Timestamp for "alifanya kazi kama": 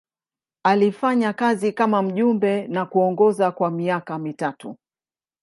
0.63-2.01